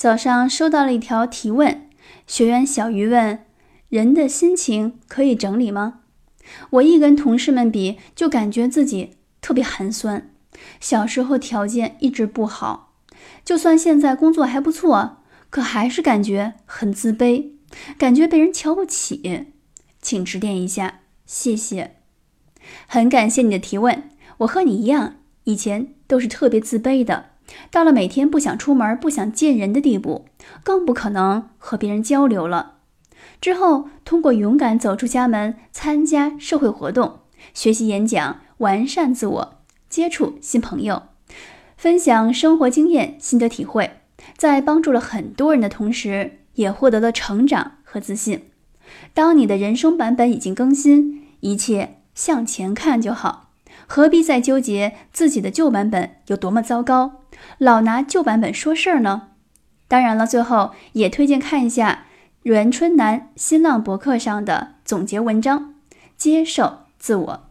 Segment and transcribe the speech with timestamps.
[0.00, 1.86] 早上收到了一条提问，
[2.26, 3.44] 学员小鱼问
[3.90, 6.00] ：“人的心情可以整理吗？”
[6.70, 10.30] 我一跟同事们比，就感觉自己特别寒酸。
[10.80, 12.94] 小时候条件一直不好，
[13.44, 15.18] 就算现在工作还不错，
[15.50, 17.50] 可还是感觉很自卑，
[17.98, 19.48] 感觉被人瞧不起。
[20.00, 21.96] 请指点一下，谢谢。
[22.86, 24.08] 很感谢你的提问，
[24.38, 27.29] 我和你一样，以前都是特别自卑的。
[27.70, 30.26] 到了每天不想出门、不想见人的地步，
[30.62, 32.76] 更不可能和别人交流了。
[33.40, 37.20] 之后，通过勇敢走出家门，参加社会活动，
[37.54, 39.54] 学习演讲，完善自我，
[39.88, 41.02] 接触新朋友，
[41.76, 43.90] 分享生活经验、心得体会，
[44.36, 48.44] 在帮助了很多人的同时，也获得了成长和自信。
[49.14, 53.49] 当你的人生版本已经更新，一切向前看就好，
[53.86, 57.22] 何必再纠结自己的旧版本有多么糟糕？
[57.58, 59.28] 老拿旧版本说事儿呢？
[59.88, 62.04] 当然了，最后也推荐看一下
[62.44, 65.74] 袁春楠新浪博客上的总结文章：
[66.16, 67.49] 接受自我。